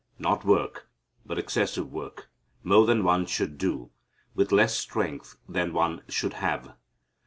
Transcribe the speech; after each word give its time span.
Not 0.17 0.43
work, 0.43 0.87
but 1.27 1.37
excessive 1.37 1.91
work, 1.91 2.31
more 2.63 2.87
than 2.87 3.03
one 3.03 3.27
should 3.27 3.59
do, 3.59 3.91
with 4.33 4.51
less 4.51 4.75
strength 4.75 5.37
than 5.47 5.73
one 5.73 6.01
should 6.09 6.33
have. 6.41 6.73